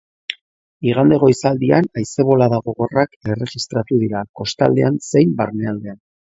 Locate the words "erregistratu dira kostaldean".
3.35-5.01